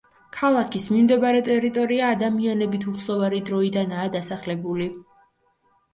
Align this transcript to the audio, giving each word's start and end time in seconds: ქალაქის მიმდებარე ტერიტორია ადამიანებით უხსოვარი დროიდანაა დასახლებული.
ქალაქის 0.35 0.87
მიმდებარე 0.93 1.41
ტერიტორია 1.49 2.09
ადამიანებით 2.15 2.89
უხსოვარი 2.93 3.43
დროიდანაა 3.51 4.09
დასახლებული. 4.19 4.89